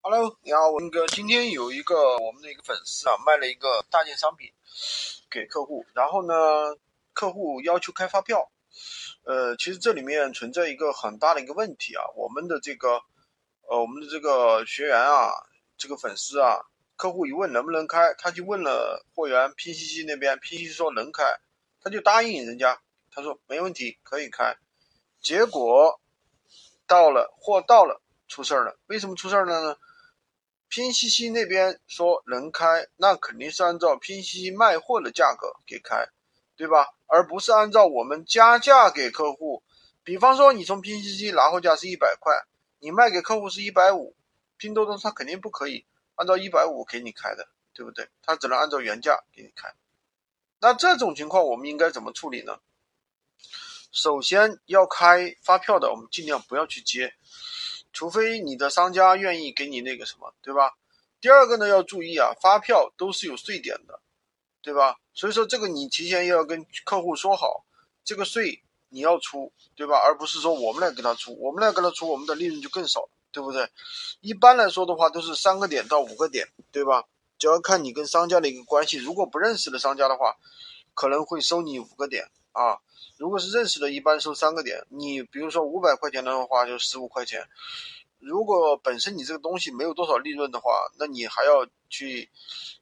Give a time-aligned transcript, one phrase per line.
[0.00, 4.52] Hello，你好，文哥今天有一个我们的一个粉丝啊，卖了一个大件商品
[5.28, 6.34] 给客户，然后呢，
[7.12, 8.48] 客户要求开发票，
[9.24, 13.02] 呃，其实这里面存在一个很大的一个问题啊，我们的这个
[13.68, 15.32] 呃我们的这个学员啊，
[15.76, 16.60] 这个粉丝啊，
[16.96, 21.24] 客户一问能不能开，他就问了货源拼夕夕那边拼夕夕说能开，
[21.82, 22.80] 他就答应人家，
[23.10, 24.56] 他说没问题可以开，
[25.20, 26.00] 结果
[26.86, 29.76] 到了货到了出事儿了，为什么出事儿了呢？
[30.68, 36.06] 拼夕夕那边说能开，那肯定是按照拼夕夕卖货的价格给开，
[36.56, 36.88] 对吧？
[37.06, 39.62] 而不是按照我们加价给客户。
[40.04, 42.34] 比方说，你从拼夕夕拿货价是一百块，
[42.80, 44.14] 你卖给客户是一百五，
[44.58, 45.86] 拼多多他肯定不可以
[46.16, 48.08] 按照一百五给你开的，对不对？
[48.22, 49.72] 他只能按照原价给你开。
[50.60, 52.58] 那这种情况我们应该怎么处理呢？
[53.90, 57.14] 首先要开发票的，我们尽量不要去接。
[57.98, 60.76] 除非你的商家愿意给你那个什么，对吧？
[61.20, 63.98] 第二个呢，要注意啊，发票都是有税点的，
[64.62, 65.00] 对吧？
[65.12, 67.64] 所以说这个你提前要跟客户说好，
[68.04, 69.96] 这个税你要出，对吧？
[69.96, 73.68] 而不是说我们来给他出，我们来给他出，我们的利润就更少，对不对？
[74.20, 77.04] 一般来说的话，都是三个点到五个点，对吧？
[77.36, 80.36] 只要看你跟商家的一个关系，如果不认识的商家的话，
[80.94, 82.78] 可能会收你五个点啊。
[83.16, 84.84] 如果是认识的，一般收三个点。
[84.88, 87.48] 你比如说五百块钱的话，就十五块钱。
[88.18, 92.28] 如果本身你这个东西没有多少利润的话，那你还要去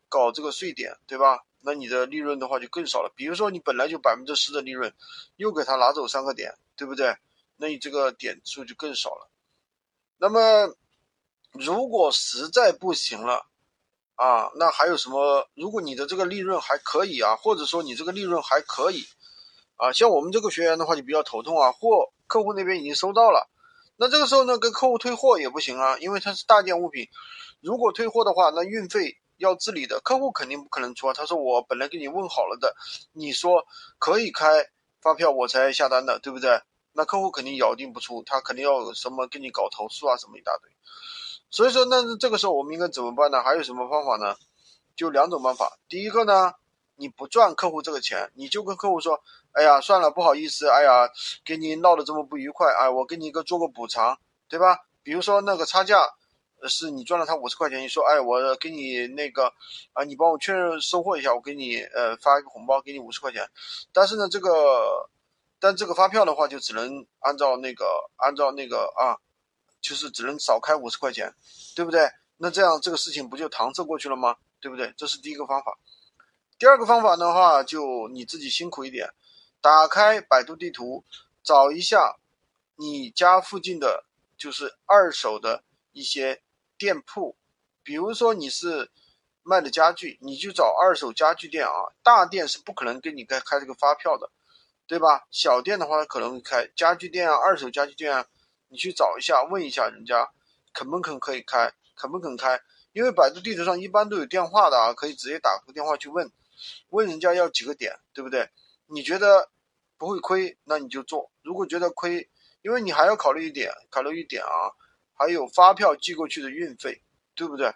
[0.09, 1.45] 搞这个税点，对吧？
[1.61, 3.13] 那你的利润的话就更少了。
[3.17, 4.93] 比如说你本来就百分之十的利润，
[5.37, 7.17] 又给他拿走三个点，对不对？
[7.57, 9.29] 那你这个点数就更少了。
[10.19, 10.75] 那么
[11.53, 13.47] 如果实在不行了
[14.15, 15.49] 啊，那还有什么？
[15.55, 19.05] 如果你的这个利润还可以啊，或者说你这个利润还可以。
[19.77, 23.49] 啊，像我们这个学员的话就比较头痛啊，货客户那边已经收到了，
[23.97, 27.09] 那这个时候呢，跟客户退货也不行啊，因为它是大件物品，
[27.61, 31.13] 如果退货的话，那运费要自理的，客户肯定不可能出啊。
[31.13, 32.75] 他说我本来给你问好了的，
[33.13, 33.67] 你说
[33.99, 34.67] 可以开
[35.03, 36.59] 发票我才下单的，对不对？
[36.93, 40.71] 那客户肯定咬定不出，他肯定要什么给你搞投诉啊，什么一大堆。
[41.51, 43.43] 所以说，那这个时候我们应该怎么办呢？
[43.43, 44.37] 还有什么方法呢？
[44.97, 46.55] 就两种办法，第一个呢。
[46.97, 49.21] 你不赚客户这个钱，你就跟客户说
[49.53, 51.09] ：“哎呀，算了，不好意思，哎呀，
[51.45, 54.19] 给你闹得这么不愉快，哎，我给你一个做个补偿，
[54.49, 54.87] 对吧？
[55.03, 56.09] 比如说那个差价，
[56.69, 59.53] 是你赚了他五十块钱，你说，哎，我给你那个，
[59.93, 63.49] 啊，你帮我确认收货一下，我给你呃发一个红包，给你五十块钱。
[63.93, 65.11] 但是呢，这个，
[65.61, 67.85] 但这个发票的话，就只能按照那个，
[68.17, 69.17] 按照那个啊，
[69.81, 71.35] 就是只能少开五十块钱，
[71.75, 72.09] 对不对？
[72.39, 74.37] 那这样这个事情不就搪塞过去了吗？
[74.61, 74.93] 对不对？
[74.97, 75.77] 这是第一个方法。”
[76.59, 79.13] 第二个方法的话，就你自己辛苦一点，
[79.61, 81.05] 打开百度地图，
[81.43, 82.17] 找一下
[82.77, 84.07] 你家附近的，
[84.39, 86.41] 就是二手的一些
[86.79, 87.37] 店铺。
[87.83, 88.91] 比如说你是
[89.43, 91.93] 卖的家具，你就找二手家具店啊。
[92.03, 94.31] 大店是不可能给你开开这个发票的，
[94.87, 95.27] 对吧？
[95.31, 98.27] 小店的话可能开家具店啊，二手家具店啊，
[98.69, 100.31] 你去找一下，问一下人家
[100.73, 102.63] 肯不肯可以开，肯不肯开？
[102.95, 106.33] 因为百度地图上一般都有电话的啊，可以直接打个电话去问。
[106.89, 108.51] 问人家要几个点，对不对？
[108.87, 109.51] 你觉得
[109.99, 111.31] 不会亏，那你就做。
[111.43, 112.29] 如果觉得亏，
[112.63, 114.71] 因为你还要考虑一点，考虑一点啊，
[115.15, 117.03] 还有发票寄过去的运费，
[117.35, 117.75] 对不对？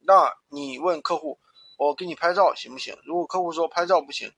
[0.00, 1.38] 那你问客户，
[1.76, 2.96] 我给你拍照行不行？
[3.04, 4.32] 如果客户说拍照不行，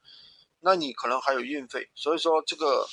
[0.61, 1.91] 那你可能还有运费。
[1.95, 2.87] 所以说这个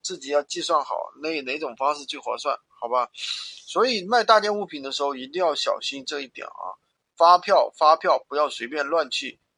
[0.00, 3.10] 自己要计算好，哪哪种方式最划算，好吧？
[3.14, 6.78] 所以卖大件物品的时候一定要小心这一点啊。
[7.16, 9.38] 发票发票不要随便乱去。